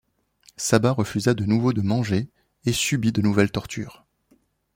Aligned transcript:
Saba 0.57 0.93
refusa 0.93 1.35
de 1.35 1.45
nouveau 1.45 1.73
de 1.73 1.81
manger 1.81 2.27
et 2.65 2.73
subit 2.73 3.11
de 3.11 3.21
nouvelles 3.21 3.51
tortures. 3.51 4.03